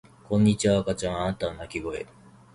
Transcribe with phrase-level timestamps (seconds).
[0.27, 2.07] こんにちは赤ちゃんあなたの泣き声